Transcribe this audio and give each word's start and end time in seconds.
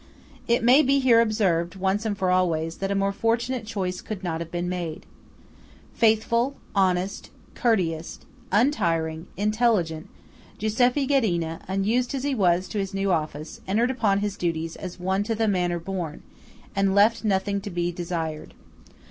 It 0.47 0.63
may 0.63 0.81
here 0.81 1.19
be 1.19 1.21
observed, 1.29 1.75
once 1.75 2.05
and 2.07 2.17
for 2.17 2.31
always, 2.31 2.77
that 2.77 2.89
a 2.89 2.95
more 2.95 3.11
fortunate 3.11 3.67
choice 3.67 4.01
could 4.01 4.23
not 4.23 4.41
have 4.41 4.49
been 4.49 4.67
made. 4.67 5.05
Faithful, 5.93 6.55
honest, 6.73 7.29
courteous, 7.53 8.17
untiring, 8.51 9.27
intelligent, 9.37 10.09
Giuseppe 10.57 11.05
Ghedina, 11.05 11.59
unused 11.67 12.15
as 12.15 12.23
he 12.23 12.33
was 12.33 12.67
to 12.69 12.79
his 12.79 12.95
new 12.95 13.11
office, 13.11 13.61
entered 13.67 13.91
upon 13.91 14.21
his 14.21 14.37
duties 14.37 14.75
as 14.75 14.99
one 14.99 15.21
to 15.21 15.35
the 15.35 15.47
manner 15.47 15.77
born, 15.77 16.23
and 16.75 16.95
left 16.95 17.23
nothing 17.23 17.61
to 17.61 17.69
be 17.69 17.91
desired. 17.91 18.55